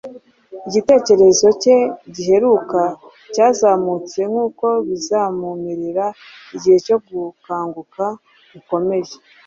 igitekerezo 0.67 1.45
cye 1.61 1.77
giheruka 2.15 2.81
cyarazamutse 3.33 4.19
nk’uko 4.31 4.65
bizamumerera 4.87 6.05
igihe 6.55 6.77
cyo 6.85 6.97
gukanguka 7.05 8.05
gukomeye 8.53 9.11